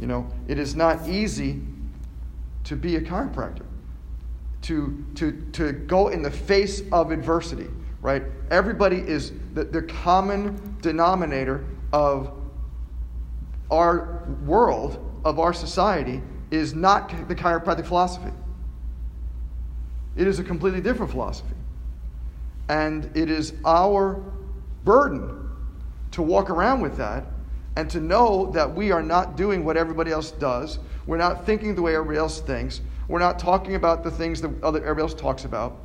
[0.00, 1.60] You know, it is not easy
[2.64, 3.64] to be a chiropractor,
[4.62, 7.68] to, to, to go in the face of adversity,
[8.00, 8.22] right?
[8.50, 12.32] Everybody is the, the common denominator of
[13.70, 18.32] our world, of our society, is not the chiropractic philosophy.
[20.16, 21.54] It is a completely different philosophy.
[22.68, 24.22] And it is our
[24.84, 25.48] burden
[26.12, 27.26] to walk around with that
[27.78, 30.80] and to know that we are not doing what everybody else does.
[31.06, 32.80] We're not thinking the way everybody else thinks.
[33.06, 35.76] We're not talking about the things that other, everybody else talks about.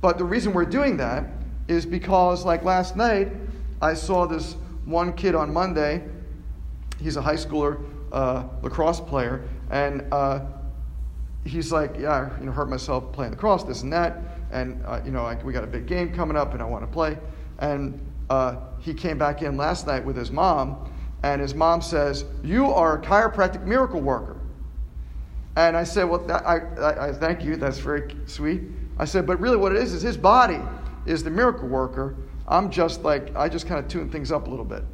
[0.00, 1.26] But the reason we're doing that
[1.68, 3.28] is because, like last night,
[3.80, 6.02] I saw this one kid on Monday.
[7.00, 10.40] He's a high schooler uh, lacrosse player, and uh,
[11.44, 14.18] he's like, "Yeah, you know, hurt myself playing lacrosse, this and that,
[14.50, 16.82] and uh, you know, I, we got a big game coming up, and I want
[16.82, 17.16] to play."
[17.60, 20.92] And uh, he came back in last night with his mom,
[21.22, 24.36] and his mom says, "You are a chiropractic miracle worker."
[25.56, 27.56] And I said, "Well, that, I, I, I thank you.
[27.56, 28.62] That's very sweet."
[28.98, 30.60] I said, "But really, what it is is his body
[31.06, 32.16] is the miracle worker.
[32.48, 34.84] I'm just like I just kind of tune things up a little bit.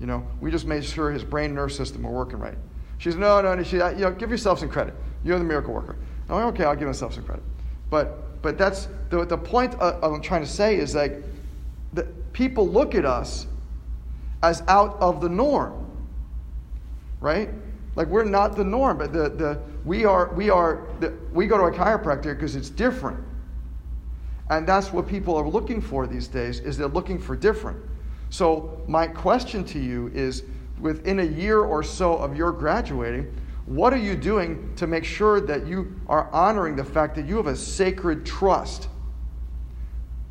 [0.00, 2.58] You know, we just made sure his brain nerve system were working right."
[2.98, 3.62] She says, "No, no, no.
[3.62, 4.94] She, you know, give yourself some credit.
[5.24, 5.96] You're the miracle worker."
[6.28, 7.44] I'm like, "Okay, I'll give myself some credit."
[7.90, 11.22] But but that's the the point I'm trying to say is like,
[11.92, 13.46] the, people look at us
[14.42, 15.86] as out of the norm,
[17.20, 17.50] right?
[17.94, 21.58] Like we're not the norm, but the, the we are we are the, we go
[21.58, 23.22] to a chiropractor because it's different,
[24.50, 26.60] and that's what people are looking for these days.
[26.60, 27.78] Is they're looking for different.
[28.30, 30.44] So my question to you is,
[30.80, 33.30] within a year or so of your graduating,
[33.66, 37.36] what are you doing to make sure that you are honoring the fact that you
[37.36, 38.88] have a sacred trust?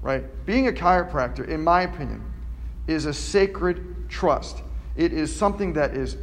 [0.00, 0.24] Right?
[0.46, 2.24] Being a chiropractor, in my opinion,
[2.88, 4.62] is a sacred trust.
[4.96, 6.16] It is something that is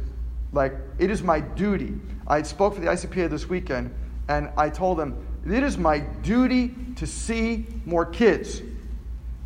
[0.52, 1.94] like, it is my duty.
[2.26, 3.94] I spoke for the ICPA this weekend,
[4.28, 8.62] and I told them, it is my duty to see more kids.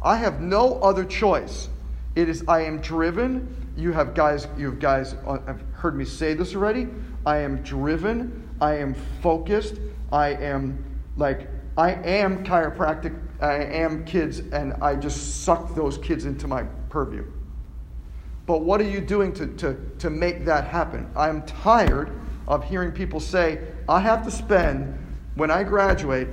[0.03, 1.69] I have no other choice.
[2.17, 3.55] It is, I am driven.
[3.77, 6.89] You have guys, you have guys uh, have heard me say this already.
[7.27, 8.49] I am driven.
[8.61, 9.78] I am focused.
[10.11, 10.83] I am
[11.17, 13.19] like, I am chiropractic.
[13.41, 17.25] I am kids, and I just suck those kids into my purview.
[18.47, 21.09] But what are you doing to, to, to make that happen?
[21.17, 22.12] I'm tired
[22.49, 24.99] of hearing people say, I have to spend,
[25.37, 26.29] when I graduate,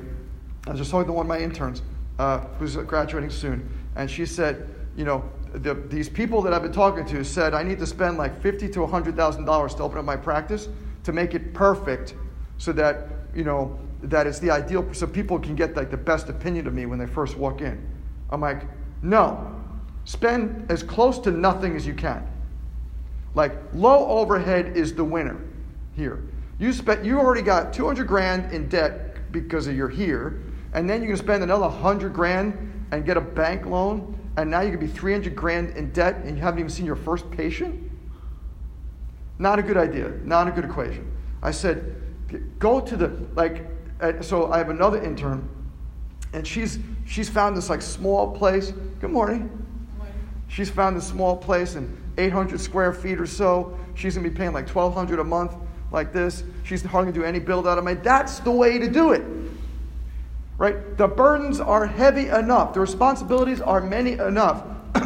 [0.66, 1.82] I was just talking to one of my interns
[2.20, 5.24] uh, who's graduating soon, and she said, you know,
[5.54, 8.68] the, these people that I've been talking to said I need to spend like fifty
[8.70, 10.68] to hundred thousand dollars to open up my practice
[11.04, 12.16] to make it perfect,
[12.58, 16.30] so that you know that it's the ideal, so people can get like the best
[16.30, 17.84] opinion of me when they first walk in.
[18.30, 18.64] I'm like,
[19.02, 19.56] no,
[20.06, 22.28] spend as close to nothing as you can.
[23.36, 25.40] Like low overhead is the winner
[25.96, 26.24] here.
[26.60, 30.42] You spent you already got 200 grand in debt because of your here,
[30.74, 34.62] and then you can spend another 100 grand and get a bank loan, and now
[34.62, 37.92] you could be 300 grand in debt and you haven't even seen your first patient?
[39.40, 40.10] Not a good idea.
[40.24, 41.12] Not a good equation.
[41.42, 41.96] I said,
[42.60, 43.66] go to the like.
[44.22, 45.50] So I have another intern,
[46.34, 48.74] and she's she's found this like small place.
[49.00, 49.66] Good morning.
[50.48, 53.78] She's found this small place in 800 square feet or so.
[53.96, 55.56] She's gonna be paying like 1,200 a month,
[55.92, 56.44] like this.
[56.64, 57.96] She's hardly gonna do any build out of my.
[57.96, 59.24] That's the way to do it,
[60.58, 60.98] right?
[60.98, 62.74] The burdens are heavy enough.
[62.74, 64.64] The responsibilities are many enough.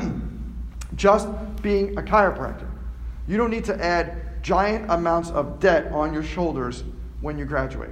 [0.96, 1.28] Just
[1.62, 2.70] being a chiropractor,
[3.28, 6.84] you don't need to add giant amounts of debt on your shoulders
[7.22, 7.92] when you graduate,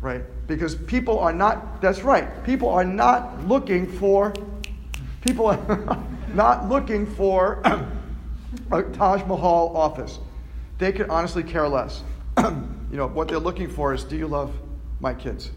[0.00, 0.22] right?
[0.46, 1.80] Because people are not.
[1.80, 2.42] That's right.
[2.44, 4.32] People are not looking for.
[5.20, 7.62] People are not looking for
[8.72, 10.18] a Taj Mahal office.
[10.78, 12.02] They could honestly care less.
[12.38, 14.52] you know, what they're looking for is do you love
[15.00, 15.50] my kids?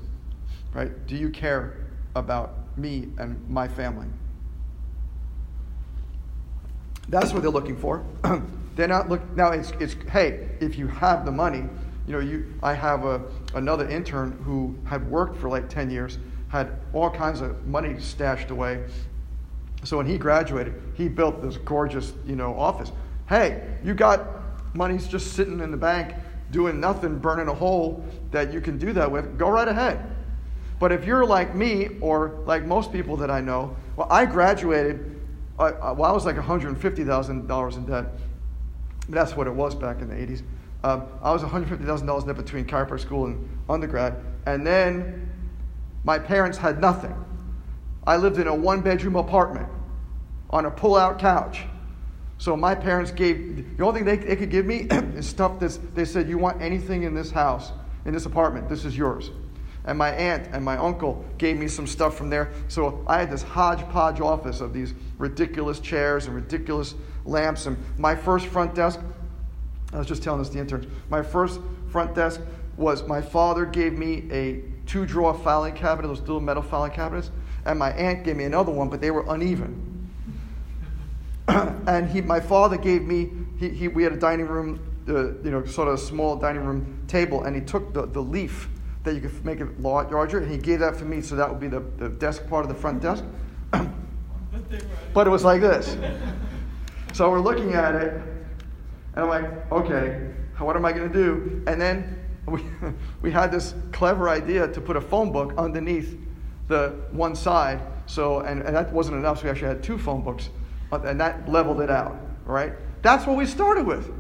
[0.74, 1.06] Right?
[1.08, 1.78] Do you care
[2.16, 4.08] about me and my family?
[7.10, 8.06] That's what they're looking for.
[8.76, 11.66] they're not look now it's it's hey, if you have the money,
[12.08, 13.22] you know, you I have a
[13.54, 16.18] another intern who had worked for like 10 years,
[16.50, 18.84] had all kinds of money stashed away
[19.84, 22.92] so when he graduated, he built this gorgeous, you know, office.
[23.28, 24.28] Hey, you got
[24.74, 26.16] money's just sitting in the bank
[26.52, 29.38] doing nothing, burning a hole that you can do that with.
[29.38, 30.10] Go right ahead.
[30.80, 35.20] But if you're like me or like most people that I know, well, I graduated.
[35.60, 38.06] Uh, uh well, I was like $150,000 in debt.
[39.10, 40.44] That's what it was back in the 80s.
[40.84, 44.16] Um, I was $150,000 in between chiropractic school and undergrad.
[44.46, 45.30] And then
[46.04, 47.16] my parents had nothing.
[48.06, 49.70] I lived in a one bedroom apartment
[50.50, 51.64] on a pull out couch.
[52.38, 54.80] So my parents gave, the only thing they, they could give me
[55.16, 57.72] is stuff that they said, you want anything in this house,
[58.06, 59.32] in this apartment, this is yours.
[59.86, 62.52] And my aunt and my uncle gave me some stuff from there.
[62.68, 66.96] So I had this hodgepodge office of these ridiculous chairs and ridiculous
[67.26, 67.66] lamps.
[67.66, 69.00] And my first front desk,
[69.94, 71.60] I was just telling this to the interns, my first
[71.90, 72.42] front desk
[72.78, 77.32] was my father gave me a two drawer filing cabinet, those little metal filing cabinets,
[77.66, 80.10] and my aunt gave me another one, but they were uneven.
[81.48, 83.30] and he, my father gave me,
[83.60, 86.64] he, he, we had a dining room, uh, you know, sort of a small dining
[86.64, 88.70] room table, and he took the, the leaf
[89.04, 91.60] that you could make it larger, and he gave that for me, so that would
[91.60, 93.24] be the, the desk part of the front desk.
[95.14, 95.98] but it was like this.
[97.14, 98.22] So we're looking at it,
[99.16, 100.30] and I'm like, okay,
[100.60, 101.64] what am I going to do?
[101.68, 102.64] And then we,
[103.22, 106.18] we had this clever idea to put a phone book underneath
[106.68, 107.82] the one side.
[108.06, 110.50] So, and, and that wasn't enough, so we actually had two phone books,
[110.92, 112.74] uh, and that leveled it out, right?
[113.02, 114.12] That's what we started with.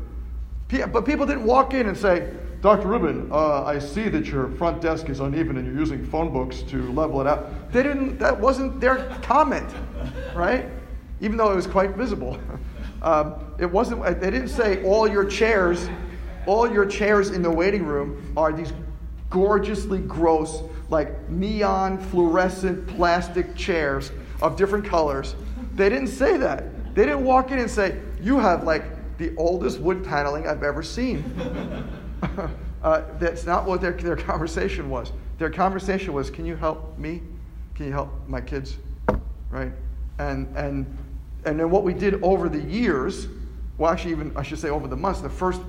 [0.70, 2.88] But people didn't walk in and say, Dr.
[2.88, 6.62] Rubin, uh, I see that your front desk is uneven and you're using phone books
[6.64, 7.72] to level it out.
[7.74, 9.70] They didn't, that wasn't their comment,
[10.34, 10.66] right?
[11.20, 12.40] Even though it was quite visible.
[13.04, 15.90] Um, it wasn't, they didn't say all your chairs,
[16.46, 18.72] all your chairs in the waiting room are these
[19.30, 24.12] gorgeously gross, like neon fluorescent plastic chairs
[24.42, 25.36] of different colors.
[25.74, 26.96] They didn't say that.
[26.96, 30.84] They didn't walk in and say, You have like the oldest wood paneling I've ever
[30.84, 31.24] seen.
[32.84, 35.12] uh, that's not what their, their conversation was.
[35.40, 37.22] Their conversation was, Can you help me?
[37.76, 38.78] Can you help my kids?
[39.50, 39.72] Right?
[40.20, 40.98] And, and,
[41.46, 43.28] and then what we did over the years,
[43.78, 45.62] well, actually, even I should say over the months, the first,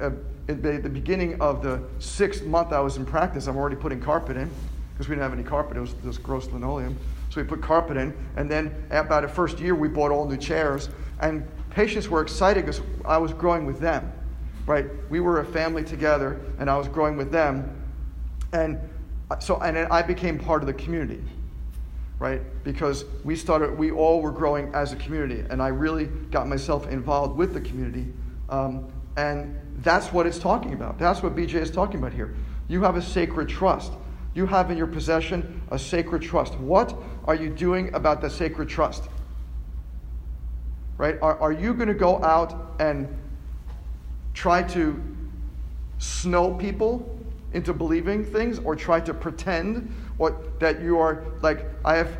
[0.00, 0.10] uh,
[0.48, 4.36] at the beginning of the sixth month I was in practice, I'm already putting carpet
[4.36, 4.50] in
[4.92, 6.96] because we didn't have any carpet, it was this gross linoleum.
[7.28, 10.38] So we put carpet in, and then about the first year, we bought all new
[10.38, 10.88] chairs.
[11.20, 14.10] And patients were excited because I was growing with them,
[14.64, 14.86] right?
[15.10, 17.70] We were a family together, and I was growing with them.
[18.52, 18.78] And
[19.38, 21.22] so, and I became part of the community,
[22.18, 22.42] right?
[22.64, 26.88] Because we started, we all were growing as a community, and I really got myself
[26.88, 28.12] involved with the community.
[28.48, 30.98] Um, and that's what it's talking about.
[30.98, 32.34] That's what BJ is talking about here.
[32.68, 33.92] You have a sacred trust.
[34.34, 36.54] You have in your possession a sacred trust.
[36.58, 39.08] What are you doing about the sacred trust?
[40.98, 41.18] right?
[41.20, 43.08] Are, are you going to go out and
[44.34, 45.02] try to
[45.98, 47.18] snow people
[47.52, 52.16] into believing things or try to pretend what, that you are like, I have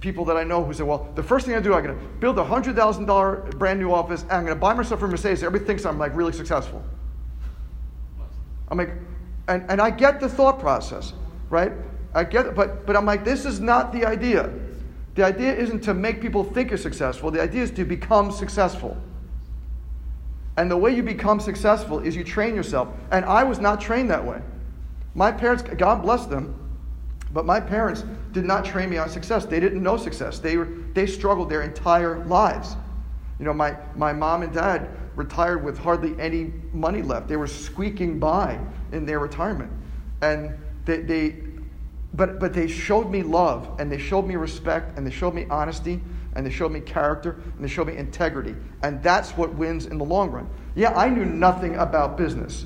[0.00, 2.04] people that I know who say, well, the first thing I do, I'm going to
[2.18, 5.42] build a $100,000 brand new office and I'm going to buy myself a Mercedes.
[5.42, 6.82] Everybody thinks I'm like really successful.
[8.68, 8.90] I'm like,
[9.48, 11.12] and, and I get the thought process,
[11.50, 11.72] right?
[12.14, 14.52] I get it, but, but I'm like, this is not the idea.
[15.14, 18.96] The idea isn't to make people think you're successful, the idea is to become successful.
[20.56, 22.88] And the way you become successful is you train yourself.
[23.10, 24.40] And I was not trained that way.
[25.14, 26.54] My parents, God bless them,
[27.36, 28.02] but my parents
[28.32, 29.44] did not train me on success.
[29.44, 30.38] They didn't know success.
[30.38, 32.76] They, they struggled their entire lives.
[33.38, 37.28] You know, my, my mom and dad retired with hardly any money left.
[37.28, 38.58] They were squeaking by
[38.92, 39.70] in their retirement.
[40.22, 40.56] And
[40.86, 41.36] they, they,
[42.14, 45.46] but, but they showed me love and they showed me respect and they showed me
[45.50, 46.00] honesty
[46.36, 48.54] and they showed me character and they showed me integrity.
[48.82, 50.48] And that's what wins in the long run.
[50.74, 52.64] Yeah, I knew nothing about business.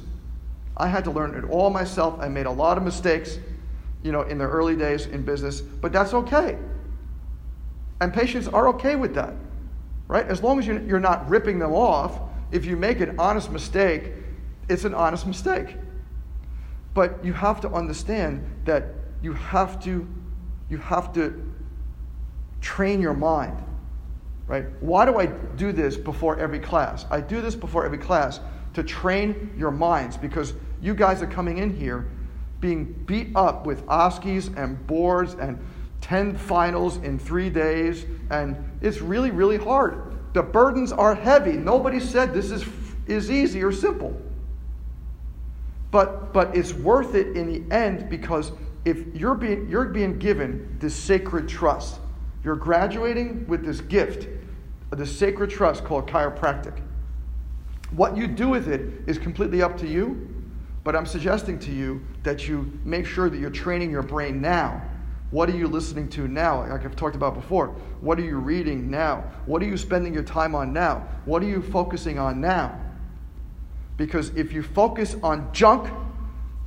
[0.76, 2.20] I had to learn it all myself.
[2.20, 3.41] I made a lot of mistakes,
[4.02, 6.58] you know, in the early days in business, but that's okay.
[8.00, 9.34] And patients are okay with that,
[10.08, 10.26] right?
[10.26, 14.12] As long as you're not ripping them off, if you make an honest mistake,
[14.69, 15.76] it's an honest mistake.
[16.94, 18.86] But you have to understand that
[19.22, 20.08] you have to
[20.69, 21.52] you have to
[22.60, 23.62] train your mind
[24.46, 28.40] right why do i do this before every class i do this before every class
[28.74, 32.08] to train your minds because you guys are coming in here
[32.60, 35.58] being beat up with OSCEs and boards and
[36.00, 40.17] 10 finals in three days and it's really really hard.
[40.32, 41.52] The burdens are heavy.
[41.52, 42.64] Nobody said this is
[43.06, 44.20] is easy or simple.
[45.90, 48.52] But but it's worth it in the end because
[48.84, 52.00] if you're being, you're being given this sacred trust,
[52.44, 54.29] you're graduating with this gift,
[54.90, 56.81] this sacred trust called chiropractic.
[57.90, 60.40] What you do with it is completely up to you,
[60.82, 64.82] but I'm suggesting to you that you make sure that you're training your brain now.
[65.31, 66.67] What are you listening to now?
[66.69, 67.69] Like I've talked about before.
[68.01, 69.25] What are you reading now?
[69.46, 71.06] What are you spending your time on now?
[71.25, 72.81] What are you focusing on now?
[73.96, 75.93] Because if you focus on junk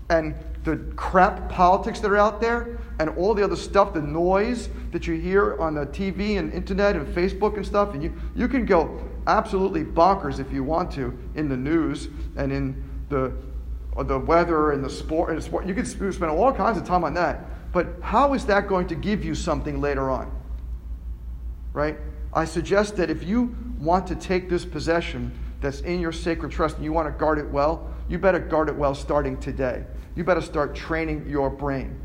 [0.10, 4.70] and the crap politics that are out there and all the other stuff, the noise
[4.92, 8.48] that you hear on the TV and internet and Facebook and stuff, and you, you
[8.48, 13.34] can go absolutely bonkers if you want to in the news and in the,
[13.98, 15.68] the weather and the sport, and sport.
[15.68, 17.72] You could spend all kinds of time on that.
[17.72, 20.32] But how is that going to give you something later on?
[21.74, 21.98] Right?
[22.34, 26.76] I suggest that if you want to take this possession that's in your sacred trust
[26.78, 29.86] and you want to guard it well, you better guard it well starting today.
[30.16, 32.00] You better start training your brain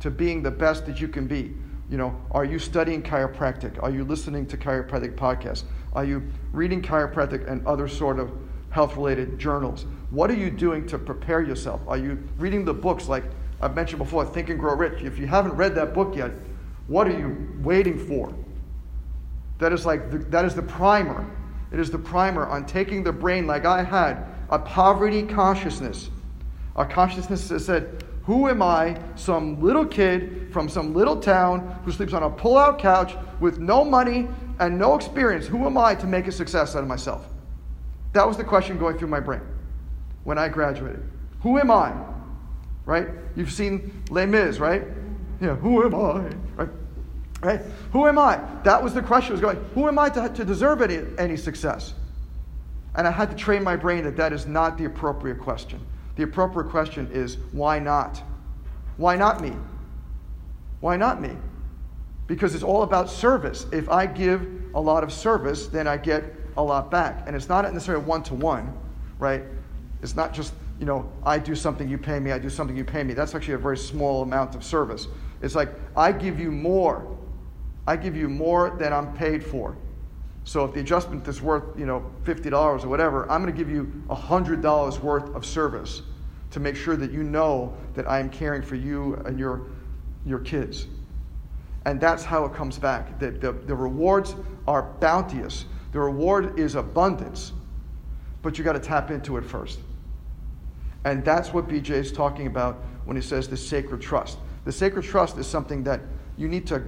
[0.00, 1.54] to being the best that you can be.
[1.90, 3.82] You know, are you studying chiropractic?
[3.82, 5.64] Are you listening to chiropractic podcasts?
[5.92, 6.22] Are you
[6.52, 8.32] reading chiropractic and other sort of
[8.70, 9.86] health related journals?
[10.10, 11.82] What are you doing to prepare yourself?
[11.86, 13.24] Are you reading the books like
[13.60, 15.02] I've mentioned before, Think and Grow Rich?
[15.02, 16.32] If you haven't read that book yet,
[16.86, 18.32] what are you waiting for?
[19.58, 21.28] That is like the, that is the primer.
[21.72, 26.08] It is the primer on taking the brain like I had, a poverty consciousness.
[26.76, 31.92] A consciousness that said, Who am I, some little kid from some little town who
[31.92, 34.26] sleeps on a pull out couch with no money
[34.58, 35.46] and no experience?
[35.46, 37.26] Who am I to make a success out of myself?
[38.14, 39.42] That was the question going through my brain
[40.28, 41.02] when I graduated.
[41.40, 41.90] Who am I?
[42.84, 43.08] Right?
[43.34, 44.82] You've seen Les Mis, right?
[45.40, 46.30] Yeah, who am I?
[46.54, 46.68] Right?
[47.40, 47.60] Right?
[47.92, 48.38] Who am I?
[48.62, 51.94] That was the question was going, who am I to, to deserve any, any success?
[52.94, 55.80] And I had to train my brain that that is not the appropriate question.
[56.16, 58.22] The appropriate question is, why not?
[58.98, 59.54] Why not me?
[60.80, 61.30] Why not me?
[62.26, 63.64] Because it's all about service.
[63.72, 66.22] If I give a lot of service, then I get
[66.58, 67.22] a lot back.
[67.26, 68.76] And it's not necessarily one to one,
[69.18, 69.42] right?
[70.02, 72.84] It's not just, you know, I do something, you pay me, I do something, you
[72.84, 73.14] pay me.
[73.14, 75.08] That's actually a very small amount of service.
[75.42, 77.18] It's like, I give you more
[77.88, 79.74] I give you more than I'm paid for.
[80.44, 83.70] So if the adjustment is worth, you know, $50 or whatever, I'm going to give
[83.70, 86.02] you $100 worth of service
[86.50, 89.62] to make sure that you know that I am caring for you and your,
[90.26, 90.86] your kids.
[91.86, 93.18] And that's how it comes back.
[93.18, 94.34] The, the, the rewards
[94.66, 95.64] are bounteous.
[95.92, 97.52] The reward is abundance,
[98.42, 99.78] but you got to tap into it first.
[101.04, 104.38] And that's what BJ is talking about when he says the sacred trust.
[104.64, 106.00] The sacred trust is something that
[106.36, 106.84] you need to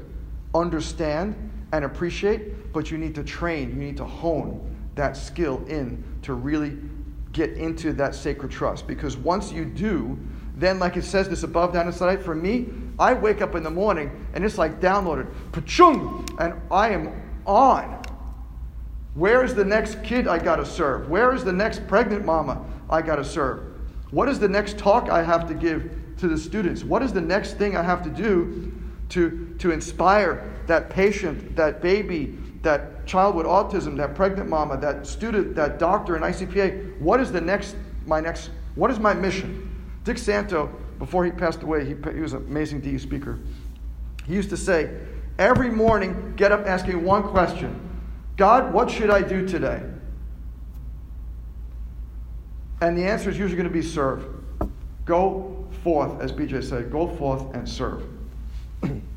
[0.55, 1.35] understand
[1.73, 6.35] and appreciate, but you need to train, you need to hone that skill in to
[6.35, 6.77] really
[7.33, 8.87] get into that sacred trust.
[8.87, 10.19] Because once you do,
[10.57, 13.71] then, like it says this above down inside, for me, I wake up in the
[13.71, 18.03] morning and it's like downloaded, pachung, and I am on.
[19.15, 21.09] Where is the next kid I got to serve?
[21.09, 23.70] Where is the next pregnant mama I got to serve?
[24.11, 26.85] What is the next talk I have to give to the students?
[26.85, 28.73] What is the next thing I have to do
[29.11, 35.07] to, to inspire that patient, that baby, that child with autism, that pregnant mama, that
[35.07, 37.01] student, that doctor in ICPA.
[37.01, 37.77] What is the next,
[38.07, 39.67] my next, what is my mission?
[40.05, 40.67] Dick Santo,
[40.99, 43.39] before he passed away, he, he was an amazing DU speaker.
[44.27, 44.97] He used to say,
[45.39, 47.89] every morning, get up asking one question
[48.37, 49.83] God, what should I do today?
[52.81, 54.25] And the answer is usually going to be serve.
[55.05, 58.05] Go forth, as BJ said, go forth and serve.